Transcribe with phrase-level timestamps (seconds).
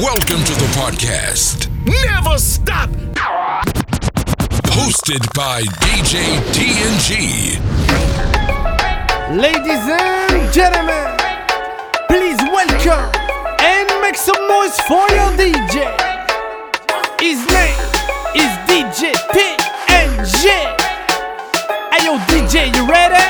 [0.00, 1.68] Welcome to the podcast.
[1.84, 2.88] Never stop.
[4.72, 7.60] Hosted by DJ TNG.
[9.36, 11.04] Ladies and gentlemen,
[12.08, 13.12] please welcome
[13.60, 15.84] and make some noise for your DJ.
[17.20, 17.76] His name
[18.34, 20.48] is DJ TNG.
[21.92, 23.20] Hey yo, DJ, you ready?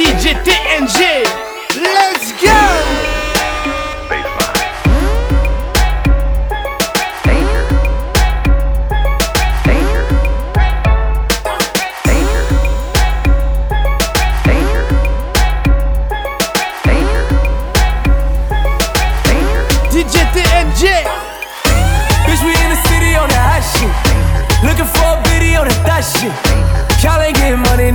[0.00, 1.24] DJ TNG,
[1.82, 3.15] let's go!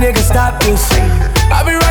[0.02, 0.82] Getting money, nigga, stop this.
[1.50, 1.81] I be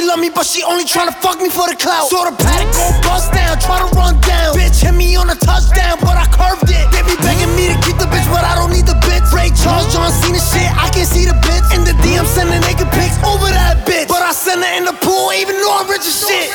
[0.00, 2.08] she love me, but she only tryna fuck me for the clout.
[2.08, 4.56] Saw the paddock go bust down, try to run down.
[4.56, 6.84] Bitch hit me on a touchdown, but I curved it.
[6.88, 9.28] They be begging me to keep the bitch, but I don't need the bitch.
[9.36, 11.76] Ray Charles, John Cena shit, I can see the bitch.
[11.76, 14.08] In the DM, sending naked pics over that bitch.
[14.08, 16.48] But I send her in the pool, even though I'm rich as shit.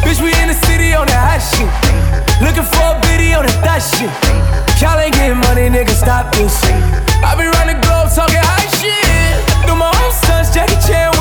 [0.00, 1.68] Bitch, we in the city on that hot shit.
[2.40, 4.08] Looking for a video that that shit.
[4.80, 6.56] Y'all ain't getting money, nigga, stop this.
[7.20, 9.36] I be round the globe talking high shit.
[9.68, 11.13] Do my own stunts, Jackie Chan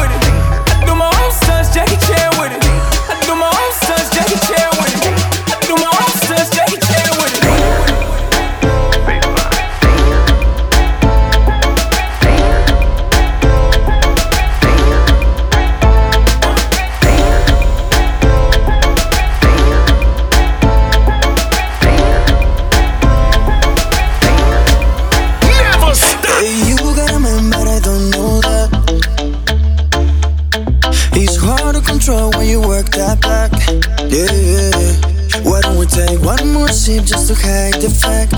[36.74, 38.32] one just to hide the fact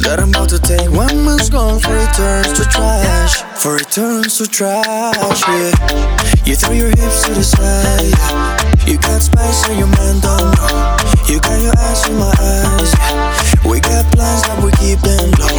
[0.00, 3.42] that I'm about to take one more skull for it turns to trash.
[3.60, 5.76] For it turns to trash, yeah.
[6.46, 8.88] You throw your hips to the side.
[8.88, 10.96] You got spice on your mind, don't know.
[11.28, 12.92] You got your eyes on my eyes.
[13.68, 15.52] We got plans, but we keep them low.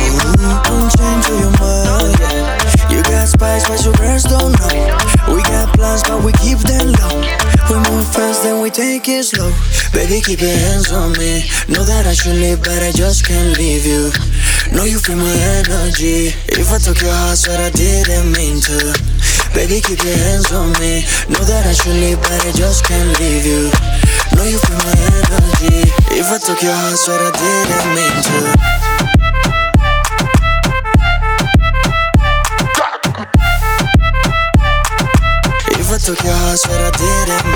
[0.66, 2.75] Don't change your mind.
[2.96, 4.72] You got spice, but your girls don't know.
[5.36, 7.20] We got plans, but we keep them low.
[7.68, 9.52] We move fast, then we take it slow.
[9.92, 11.44] Baby, keep your hands on me.
[11.68, 14.16] Know that I should leave, but I just can't leave you.
[14.72, 16.32] Know you feel my energy.
[16.48, 18.96] If I took your heart, said I didn't mean to.
[19.52, 21.04] Baby, keep your hands on me.
[21.28, 23.76] Know that I should leave, but I just can't leave you.
[24.40, 25.92] Know you feel my energy.
[26.16, 28.95] If I took your heart, said I didn't mean to.
[36.56, 37.55] Heart, said I didn't mean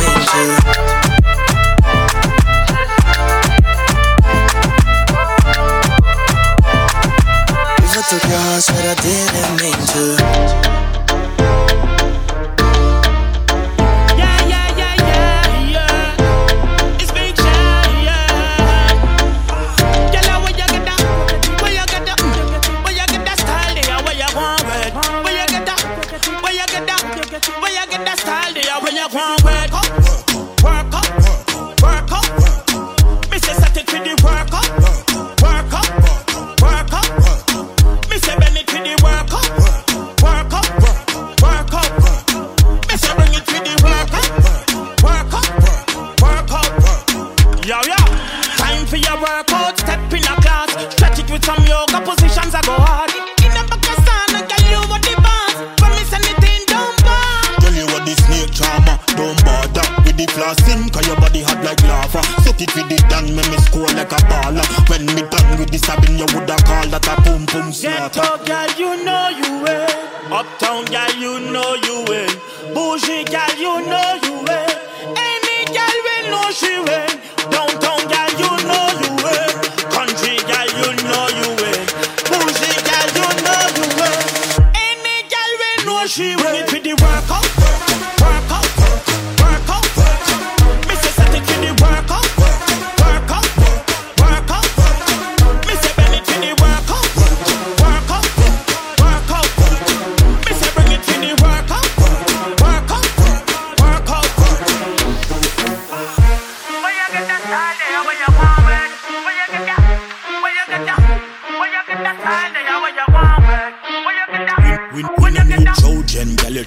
[63.86, 64.66] and make me score like a baller.
[64.90, 68.22] When me done with this, I been you woulda call that a boom boom slaughter.
[68.22, 68.69] Ghetto girl,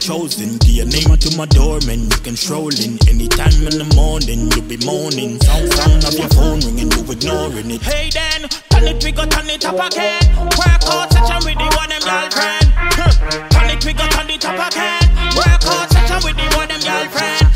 [0.03, 0.59] chosen.
[0.59, 2.99] Give your name to my doorman, you in.
[3.07, 5.39] Anytime in the morning, you be moaning.
[5.39, 7.83] Sound, sound of your phone ringing, you ignoring it.
[7.87, 10.27] Hey then, turn it, we go turn it up again.
[10.59, 12.67] Work out, a with the one them girlfriend.
[12.99, 13.15] Huh.
[13.55, 15.07] Turn it, we go turn it up again.
[15.39, 17.47] Work out, a with the one them girlfriend.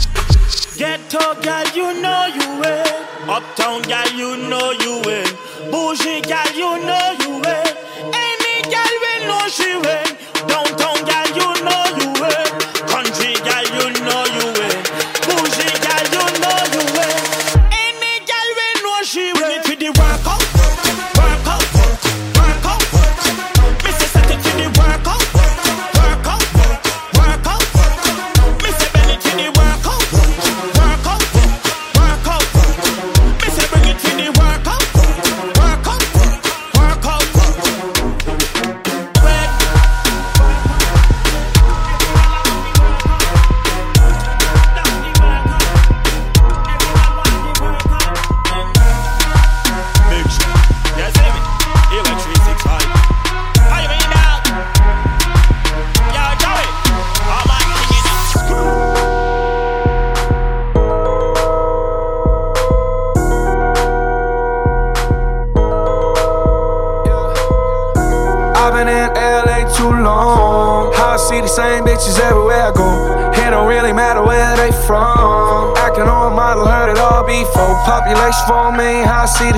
[0.78, 2.86] Ghetto girl, you know you win.
[3.26, 4.95] Uptown girl, you know you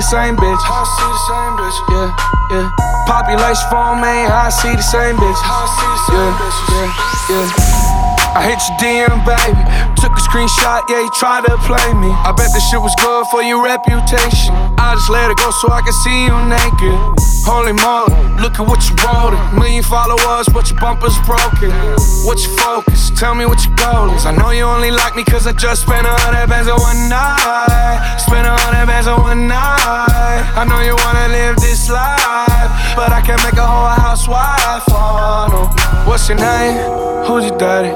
[0.09, 0.57] same bitch.
[0.65, 1.77] I see the same bitch.
[1.93, 2.09] Yeah,
[2.49, 3.05] yeah.
[3.05, 5.37] Population for me, I see the same bitch.
[5.45, 8.33] I see the same yeah, yeah, yeah.
[8.33, 9.88] I hit your DM, baby.
[9.99, 12.07] Took a screenshot, yeah, you tried to play me.
[12.23, 14.55] I bet this shit was good for your reputation.
[14.79, 16.95] I just let it go so I can see you naked.
[17.43, 19.35] Holy moly, look at what you wrote.
[19.59, 21.75] Million followers, but your bumper's broken.
[22.23, 23.11] What's your focus?
[23.11, 24.25] Tell me what your goal is.
[24.25, 27.09] I know you only like me cause I just spent a hundred bands on one
[27.11, 27.99] night.
[28.23, 30.47] Spent a hundred bands on one night.
[30.55, 34.87] I know you wanna live this life, but I can't make a whole housewife.
[34.95, 35.61] Oh, no.
[36.07, 36.79] What's your name?
[37.27, 37.91] Who's your daddy?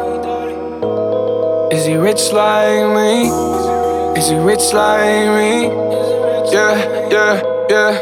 [1.74, 3.34] Is he rich like me?
[4.14, 5.74] Is he rich like me?
[6.54, 8.00] Yeah, yeah, yeah.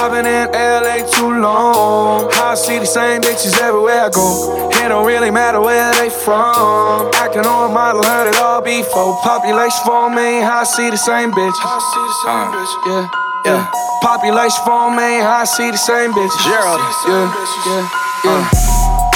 [0.00, 2.30] I've been in LA too long.
[2.32, 4.70] I see the same bitches everywhere I go.
[4.70, 7.12] It don't really matter where they from.
[7.16, 9.20] Acting on a model, heard it all before.
[9.20, 11.58] Population for me, I see the same bitch.
[11.60, 12.72] How I see the same uh, bitch.
[12.88, 13.04] Yeah,
[13.44, 13.70] yeah.
[14.00, 16.32] Population for me, I see the same bitch.
[16.42, 16.80] Gerald.
[17.06, 17.28] Yeah,
[17.68, 18.73] yeah, yeah.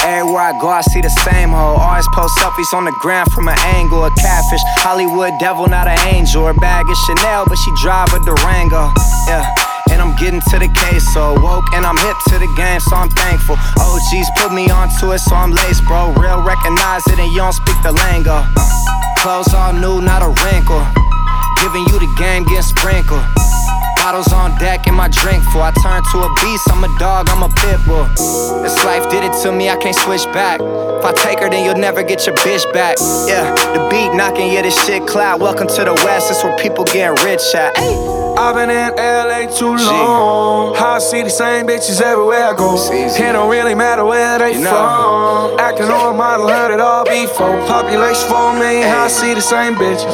[0.09, 1.77] Everywhere I go, I see the same hoe.
[1.77, 4.09] Always post selfies on the ground from an angle.
[4.09, 6.49] A catfish, Hollywood devil, not an angel.
[6.49, 8.89] Her bag is Chanel, but she drive a Durango.
[9.29, 9.45] Yeah.
[9.93, 12.97] And I'm getting to the case, so woke and I'm hip to the game, so
[12.97, 13.61] I'm thankful.
[13.77, 16.17] OGs put me onto it, so I'm laced, bro.
[16.17, 18.49] Real recognize it, and you don't speak the lingo.
[19.21, 20.81] Clothes all new, not a wrinkle.
[21.61, 23.25] Giving you the game, getting sprinkled.
[24.09, 25.61] Bottles on deck and my drink full.
[25.61, 28.09] I turn to a beast, I'm a dog, I'm a pit bull.
[28.65, 30.63] This life did it to me, I can't switch back.
[30.63, 32.97] If I take her, then you'll never get your bitch back.
[33.29, 35.43] Yeah, the beat knocking, yeah, this shit cloud.
[35.43, 37.77] Welcome to the West, it's where people getting rich at.
[37.77, 40.75] I've been in LA too long.
[40.75, 42.81] How I see the same bitches everywhere I go.
[42.91, 45.53] It don't really matter where they You know.
[45.53, 45.61] from.
[45.61, 47.61] Acting on model, heard it all before.
[47.67, 50.09] Population for me, how I see the same bitches.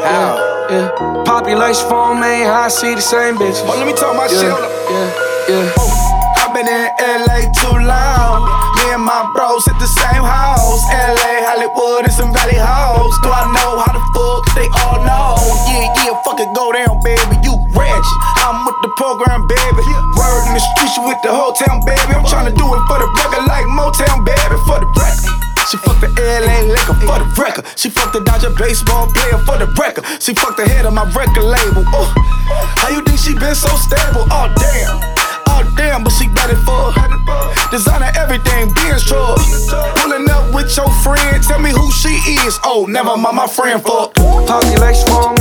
[0.00, 0.36] How?
[0.38, 3.64] Yeah, population for me, how I see the same bitches.
[3.64, 4.52] Oh, let me talk my yeah, shit.
[4.52, 5.08] Yeah,
[5.48, 5.80] yeah.
[5.80, 6.92] Oh, I've been in
[7.24, 8.44] LA too long.
[8.76, 10.84] Me and my bros at the same house.
[10.92, 13.16] LA, Hollywood, and some valley hoes.
[13.24, 15.40] Do I know how the fuck they all know?
[15.72, 17.40] Yeah, yeah, fuck it, go down, baby.
[17.40, 18.20] You ratchet.
[18.44, 19.84] I'm with the program, baby.
[20.20, 22.12] Word in the streets, you with the whole town, baby.
[22.12, 24.56] I'm tryna do it for the record like Motown, baby.
[24.68, 25.48] For the record.
[25.68, 27.64] She fucked the LA Laker for the record.
[27.76, 29.37] She fucked the Dodger baseball player for the record.
[30.28, 31.88] She fucked the head of my record label.
[31.88, 32.12] Ooh.
[32.76, 34.28] How you think she been so stable?
[34.28, 35.00] Oh damn.
[35.48, 36.92] Oh damn, but she got it for
[37.70, 39.40] designer everything, being sure.
[39.96, 42.12] Pulling up with your friend, tell me who she
[42.44, 42.60] is.
[42.62, 44.12] Oh, never mind my friend for
[44.44, 45.37] population for me.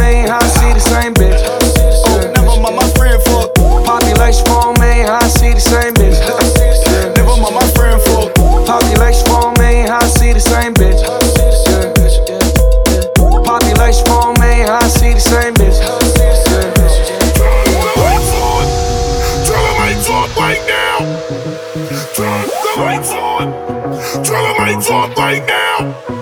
[25.87, 26.16] Right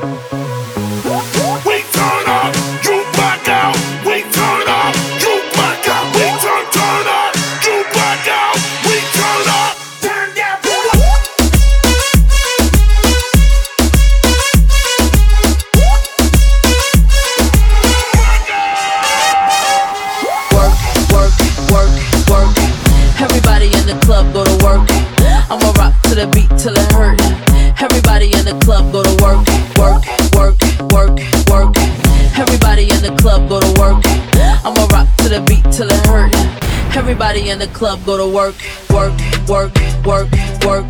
[37.25, 38.53] Everybody in the club go to work,
[38.93, 39.11] work,
[39.49, 39.73] work,
[40.05, 40.29] work,
[40.61, 40.85] work.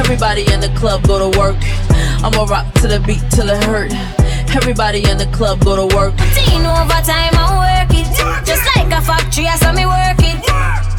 [0.00, 1.60] Everybody in the club go to work.
[2.24, 3.92] I'ma rock to the beat till it hurt.
[4.56, 6.16] Everybody in the club go to work.
[6.32, 8.08] Teen overtime, I work it.
[8.48, 10.40] Just like a factory, I saw me work it.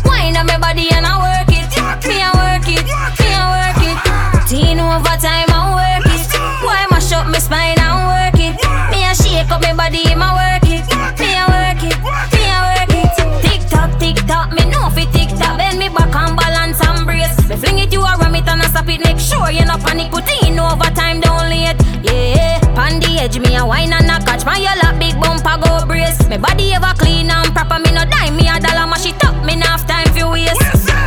[0.05, 1.65] Wine my body and I work it.
[2.05, 3.97] Me I work it, me I work it.
[4.45, 6.29] Teen overtime, I work it.
[6.61, 8.53] Why mash up my spine and work it?
[8.93, 10.85] Me I shake up my body, my work it.
[11.17, 11.97] Me I work it,
[12.37, 13.09] me I work it.
[13.41, 14.53] Tick tock, tick tock,
[19.39, 20.11] sure you not panic.
[20.11, 21.79] Put in overtime, don't late.
[22.03, 25.85] Yeah, on the edge, me a wine and a catch my yellow big bumper go
[25.85, 26.27] brace.
[26.27, 27.79] Me body ever clean and proper.
[27.79, 29.35] Me no dime, me a dollar mash it up.
[29.45, 30.59] Me enough time for waste.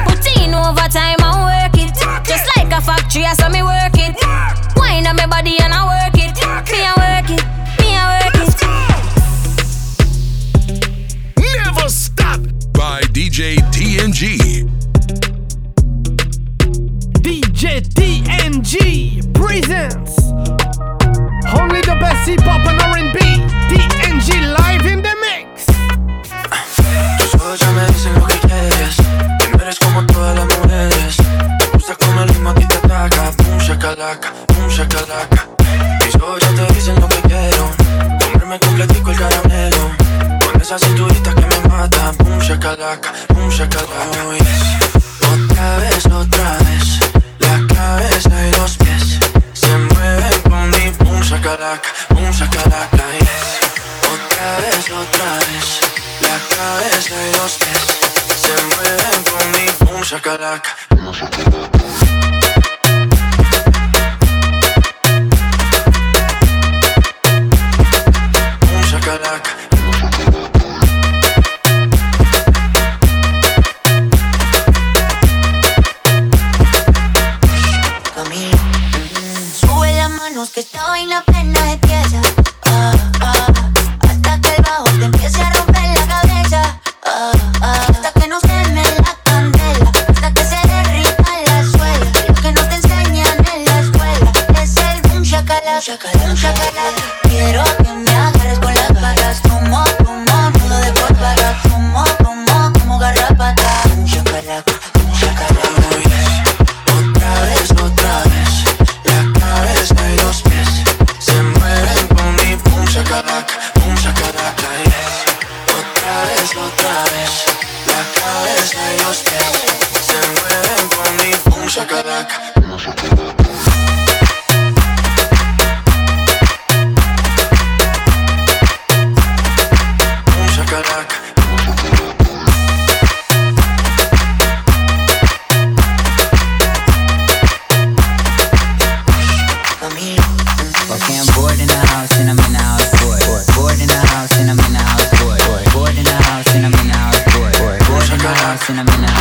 [0.07, 1.95] Put in overtime and work it.
[2.25, 4.17] Just like a factory, I saw me work it.
[4.77, 5.92] Wine on my body and I
[42.83, 44.42] shakalaka, pum shakalaka.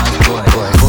[0.02, 0.44] boy.
[0.56, 0.81] boy.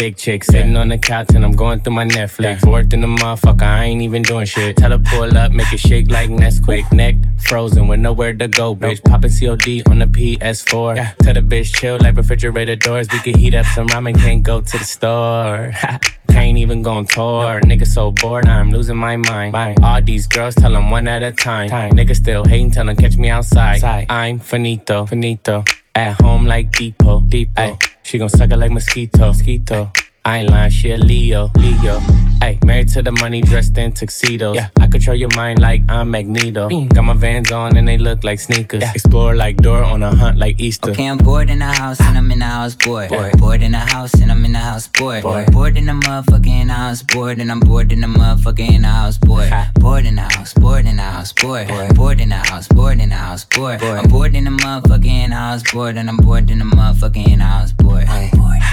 [0.00, 0.44] Thick chick.
[0.44, 2.60] Sitting on the couch and I'm going through my Netflix.
[2.60, 4.78] Fourth in the motherfucker, I ain't even doing shit.
[4.78, 6.90] Tell her pull up, make it shake like Nesquik.
[6.90, 9.04] Neck frozen with nowhere to go, bitch.
[9.04, 11.16] Poppin' COD on the PS4.
[11.18, 13.08] Tell the bitch chill like refrigerator doors.
[13.12, 15.72] We can heat up some ramen, can't go to the store.
[16.30, 17.60] Can't even go on tour.
[17.62, 19.52] Nigga so bored, I'm losing my mind.
[19.82, 21.68] All these girls tell them one at a time.
[21.90, 23.82] Nigga still hating, tell them catch me outside.
[24.08, 25.64] I'm finito, finito.
[25.94, 27.78] At home like Depot, Depot.
[28.02, 29.90] She gon' suck it like mosquito, mosquito.
[30.22, 31.98] I ain't lying, she a Leo, Leo.
[32.42, 34.54] Ay, married to the money, dressed in tuxedos.
[34.54, 36.68] Yeah, I control your mind like I'm Magneto.
[36.88, 38.82] Got my vans on and they look like sneakers.
[38.82, 38.92] Yeah.
[38.94, 40.90] Explore like Dora on a hunt like Easter.
[40.90, 43.08] Okay, I'm bored in the house and I'm in the house bored.
[43.08, 45.22] Bored, bored in the house and I'm in the house bored.
[45.22, 49.50] Bored, bored in the motherfucking house bored and I'm bored in the motherfucking house bored.
[49.76, 51.68] Bored in the house, bored in the house bored.
[51.94, 53.82] Bored in the house, bored in the house bored.
[53.82, 58.04] I'm bored in the motherfucking house bored and I'm bored in the motherfucking house bored.
[58.06, 58.60] I'm bored.
[58.60, 58.70] Hey,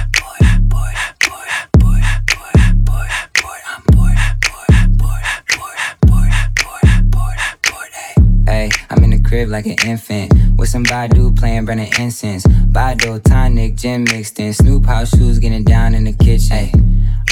[9.28, 12.44] crib like an infant with some Badu playing burning incense.
[12.46, 14.54] Badu tonic, gin mixed in.
[14.54, 16.52] Snoop house shoes getting down in the kitchen.
[16.52, 16.72] Ay,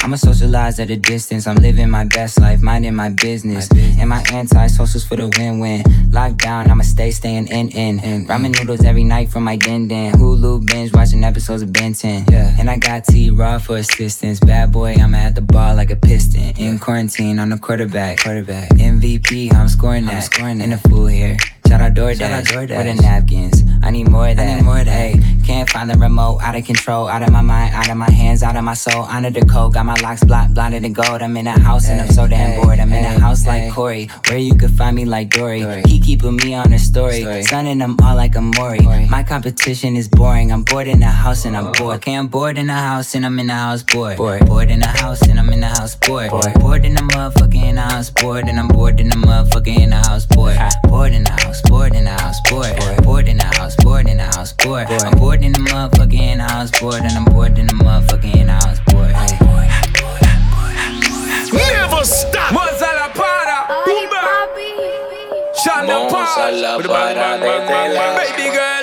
[0.02, 1.46] I'ma socialize at a distance.
[1.46, 3.68] I'm living my best life, minding my business.
[3.98, 5.82] And my anti-socials for the win-win.
[6.10, 8.26] Lockdown, I'ma stay staying in in.
[8.26, 10.12] Ramen noodles every night from my den den.
[10.12, 12.32] Hulu binge watching episodes of Ben 10.
[12.32, 14.38] And I got T Raw for assistance.
[14.38, 16.52] Bad boy, I'ma at the bar like a piston.
[16.58, 18.22] In quarantine, I'm the quarterback.
[18.22, 18.68] Quarterback.
[18.70, 20.14] MVP, I'm scoring that.
[20.14, 20.64] I'm scoring that.
[20.64, 21.36] In the fool here.
[21.68, 22.76] Shout out DoorDash, Shout out DoorDash.
[22.76, 23.62] Where the napkins?
[23.82, 24.48] I need more of that.
[24.48, 25.42] I need more of that.
[25.46, 28.42] Can't find the remote, out of control, out of my mind, out of my hands,
[28.42, 29.04] out of my soul.
[29.04, 31.22] Under the code, got my locks blocked, blinded in gold.
[31.22, 32.80] I'm in a house and I'm so damn bored.
[32.80, 35.60] I'm in a house like Corey, where you could find me like Dory.
[35.86, 38.80] He keeping me on the story, sunning them all like a Maury.
[39.08, 40.50] My competition is boring.
[40.52, 41.96] I'm bored in the house and I'm bored.
[41.96, 44.16] Okay, I'm bored in the house and I'm in the house bored.
[44.16, 46.30] Bored, bored in the house and I'm in the house bored.
[46.30, 50.56] Bored, bored in the motherfucking house bored and I'm bored in the motherfucking house bored.
[50.96, 52.74] Bored in the house, bored in the house bored.
[53.04, 54.86] Bored in the house, bored in the house bored.
[54.88, 59.12] I'm bored in the motherfucking house bored and I'm bored in the motherfucking house bored.
[61.52, 62.50] Never stop.
[62.54, 63.58] Mozart La Para.
[65.62, 66.78] Sean Paul.
[66.78, 68.34] With a bang, bang, bang, bang, bang.
[68.34, 68.75] Baby girl.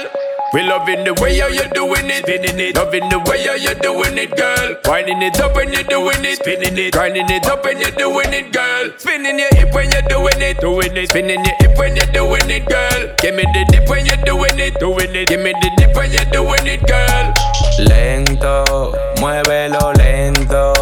[0.53, 2.75] We loving the way how you doing it, spinning it.
[2.75, 4.77] Loving the way how you doing it, girl.
[4.85, 6.93] Winding it up when you're doing it, spinning it.
[6.93, 8.93] Grinding it up when you're doing it, girl.
[8.97, 11.09] Spinning your hip when you're doing it, doing it.
[11.09, 13.01] Spinning your hip when you're doing it, girl.
[13.17, 15.27] Give me the dip when you're doing it, doing it.
[15.27, 17.33] Give me the dip when you're doing it, girl.
[17.89, 20.73] Lento, muévelo lento.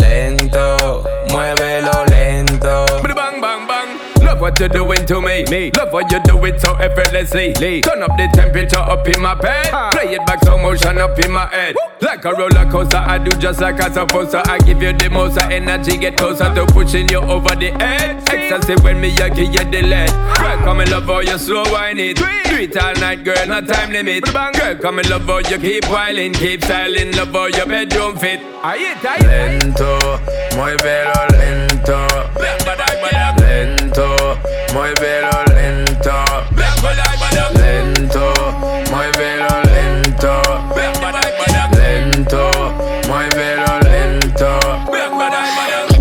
[0.00, 1.04] Lento,
[4.58, 5.44] what you're doing to me.
[5.50, 5.70] me.
[5.76, 7.54] Love what you do it so effortlessly.
[7.54, 7.80] Lee.
[7.80, 9.70] Turn up the temperature up in my bed.
[9.92, 11.76] Play it back slow motion up in my head.
[12.00, 14.42] Like a roller coaster, I do just like I supposed to.
[14.50, 18.18] I give you the most energy, get closer to pushing you over the edge.
[18.32, 20.10] Excessive when me, I give you the lead.
[20.10, 22.16] Girl, come and love how you slow wine it.
[22.16, 24.24] Do it all night, girl, no time limit.
[24.24, 28.40] Girl, come and love how you keep whiling, keep styling, love how your bedroom fit.
[28.62, 30.20] Ahí está, ahí Lento,
[30.56, 31.68] muévelo lento.
[31.78, 32.37] Lento,
[34.78, 36.14] muévelo lento.
[37.54, 38.32] Lento,
[38.90, 40.42] muévelo lento.
[41.76, 42.50] Lento,
[43.08, 44.60] muévelo lento.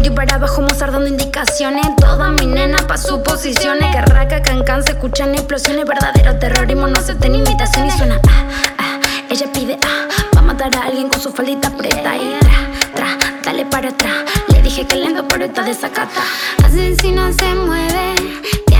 [0.04, 1.86] Y para abajo Mozart dando indicaciones.
[1.98, 5.86] Toda mi nena pa' sus posiciones Que raca, cancan, se escuchan explosiones.
[5.86, 8.22] Verdadero terrorismo, no acepten imitación Y suena.
[8.30, 8.46] Ah,
[8.78, 12.16] ah, ella pide ah Va a matar a alguien con su faldita preta.
[12.16, 12.58] Y tra,
[12.94, 14.24] tra, dale para atrás.
[14.54, 16.22] Le dije que lento pero está desacata.
[16.64, 18.16] Asesina se mueve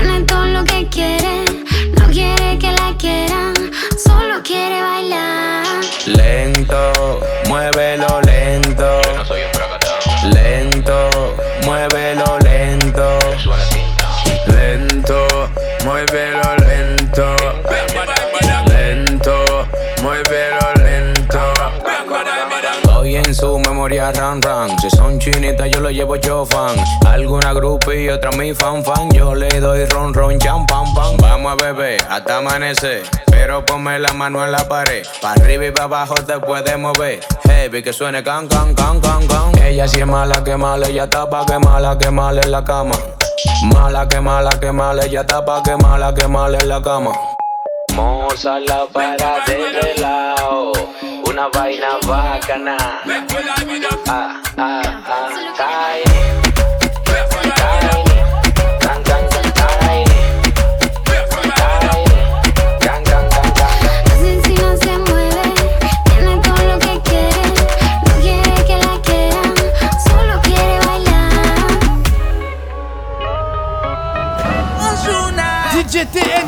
[0.00, 1.44] Tiene todo lo que quiere
[1.98, 3.54] No quiere que la quieran
[3.96, 5.28] Solo quiere bailar
[6.06, 9.00] Lento, muévelo lento.
[10.32, 11.10] Lento,
[11.64, 13.18] muévelo lento.
[14.46, 15.50] Lento,
[15.84, 16.37] muévelo
[23.38, 24.76] su memoria ran ran.
[24.80, 26.76] Si son chinitas, yo lo llevo yo fan.
[27.06, 29.10] Alguna grupo y otra mi fan fan.
[29.10, 31.16] Yo le doy ron ron jam pam pam.
[31.18, 33.02] Vamos a beber hasta amanecer.
[33.30, 35.06] Pero ponme la mano en la pared.
[35.22, 37.20] Pa' arriba y pa' abajo te puedes mover.
[37.44, 39.62] Heavy que suene can can can can can.
[39.62, 42.64] Ella sí es mala que mala, ella está pa' que mala que mala en la
[42.64, 42.94] cama.
[43.72, 47.12] Mala que mala que mala, ella está pa' que mala que mala en la cama.
[47.94, 50.72] Moza la para de relajo,
[51.38, 52.76] una vaina bacana.
[54.08, 56.38] Ah, ah, ah, tiny.
[75.88, 76.47] GTN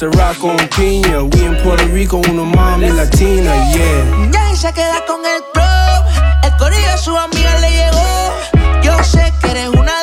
[0.00, 1.24] Sirocco un piña.
[1.24, 4.30] We in Puerto Rico, una mami latina, yeah.
[4.32, 6.42] Ya se queda con el club.
[6.42, 8.80] El corillo a su amiga le llegó.
[8.82, 9.99] Yo sé que eres una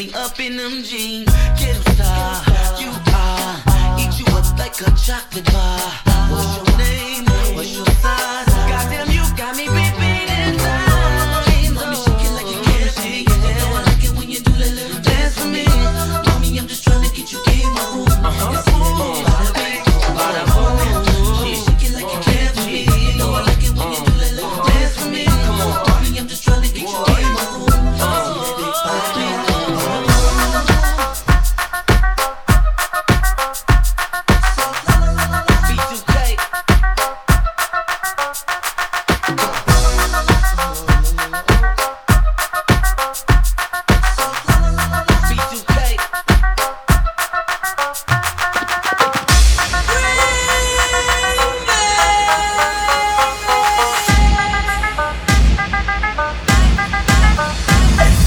[0.00, 1.30] me up in them jeans.
[1.58, 2.42] Get star,
[2.80, 3.98] you are.
[3.98, 6.69] Eat you up like a chocolate bar.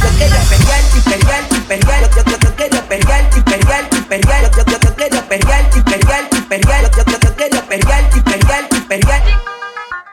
[0.02, 2.02] Yo quería perrear, chiperrear, chiperrear.
[2.02, 4.42] Yo, yo, yo, yo quería perrear, chiperrear, chiperrear.
[4.42, 6.82] Yo, yo, yo, yo quería perrear, chiperrear, chiperrear.
[6.82, 9.22] Yo, yo, yo, yo quería perrear, chiperrear, chiperrear.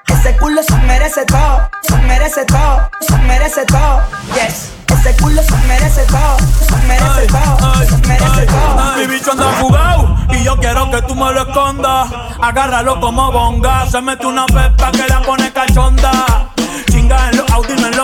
[0.08, 4.02] Ese culo se merece todo, se merece todo, se merece todo.
[4.34, 4.70] Yes.
[5.00, 6.36] Ese culo se merece todo,
[6.68, 8.96] se merece todo, merece todo.
[8.98, 12.10] Mi bicho anda jugado y yo quiero que tú me lo escondas.
[12.42, 16.50] Agárralo como bonga, se mete una pepa que la pone cachonda.
[16.90, 17.99] Chinga en los Audi, los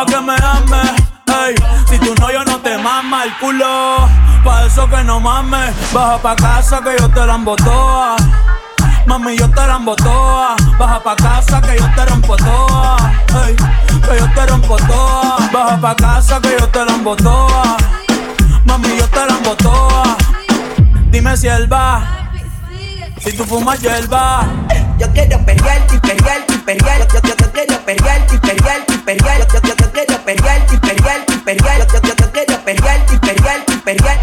[0.00, 0.92] pa' que me ames.
[1.26, 1.54] Ey,
[1.88, 4.08] si tú no, yo no te mama el culo.
[4.44, 5.74] Pa' eso que no mames.
[5.92, 8.16] Baja pa' casa que yo te la embotoa.
[9.06, 10.56] Mami, yo te la toa.
[10.78, 12.96] Baja pa' casa que yo te rompo toa.
[13.46, 15.36] Ey, que yo te rompo toa.
[15.52, 17.76] Baja pa' casa que yo te la toa.
[18.64, 20.16] Mami, yo te la toa.
[21.10, 22.20] Dime si él va.
[23.20, 24.46] Si tú fumas hierba.
[24.98, 27.06] Yo quiero perrear, imperial, imperial.
[27.12, 29.46] Yo, yo, yo quiero perrear, imperial, imperial.
[29.52, 29.79] Yo, yo, yo
[30.34, 31.86] perrear, imperial, imperial.
[31.92, 34.18] Yo, yo, yo quiero perrear, imperial, imperial.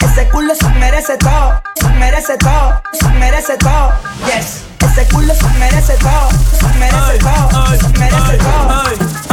[0.00, 3.92] Ese culo se merece todo, se merece todo, se merece todo.
[4.26, 4.62] Yes.
[4.80, 9.31] Ese culo se merece todo, se merece todo, se merece todo.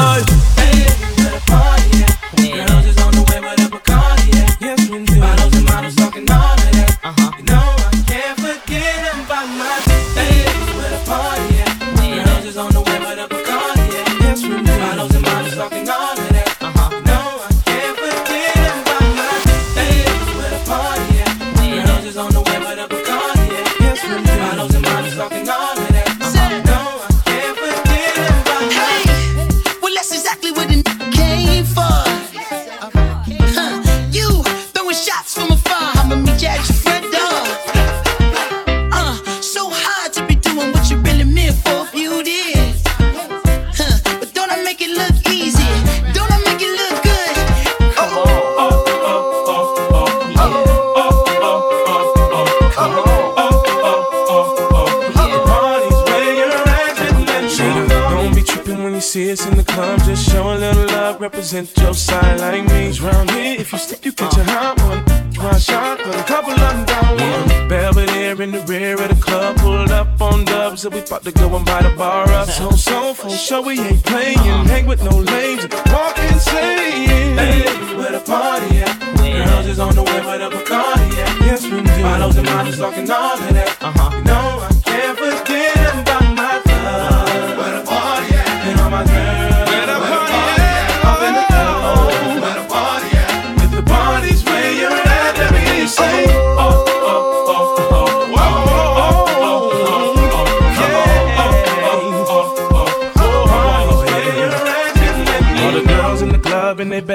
[70.90, 72.50] On we about to go and buy the bar up.
[72.50, 74.38] So, so, for sure, we ain't playing.
[74.38, 77.38] Hang with no lames, and walk insane.
[77.38, 77.64] Hey,
[77.96, 79.00] where the party at?
[79.46, 81.46] Girls is on the way with a Bacardi, yeah.
[81.46, 82.02] Yes, we do.
[82.02, 83.06] Bottles and models talking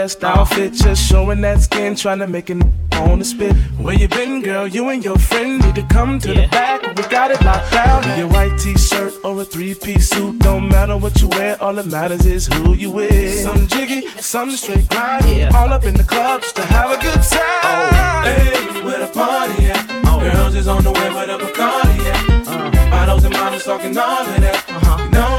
[0.04, 2.62] best outfit, just showing that skin, trying to make it
[2.92, 3.56] on the spit.
[3.84, 4.66] Where you been, girl?
[4.66, 6.82] You and your friend need to come to the back.
[6.94, 8.18] We got it locked down.
[8.18, 11.56] Your white t-shirt or a three-piece suit, don't matter what you wear.
[11.62, 13.40] All that matters is who you with.
[13.48, 15.54] Some jiggy, some straight grind.
[15.56, 17.64] All up in the club just to have a good time.
[17.64, 19.86] Oh, hey, where the party at?
[20.04, 22.50] Oh, Girls is on the way with a Bacardi, yeah.
[22.50, 22.90] Uh.
[22.90, 24.64] Bottles and models talking all of that.
[24.68, 25.04] Uh-huh.
[25.04, 25.33] You know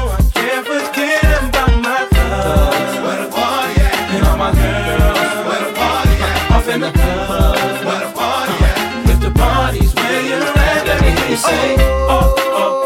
[6.76, 7.56] in the club.
[7.86, 9.10] Where the party at?
[9.10, 12.82] If the party's where you're at, let me hear you say, oh, oh.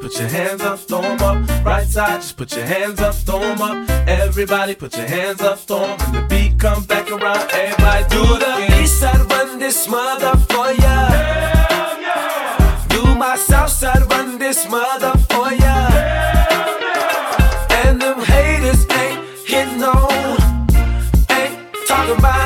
[0.00, 1.64] Put your hands up, throw 'em up.
[1.64, 3.89] Right side, just put your hands up, throw 'em up.
[4.40, 5.98] Everybody put your hands up, 'em.
[5.98, 8.80] When the beat come back around, everybody do the.
[8.82, 10.96] East side run this mother for ya.
[11.10, 12.86] Yeah.
[12.88, 15.76] Do my south side run this mother for ya.
[15.92, 17.84] Yeah.
[17.84, 20.40] And them haters ain't hitting on,
[21.38, 22.39] ain't talking about